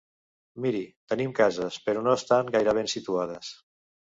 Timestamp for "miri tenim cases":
0.63-1.77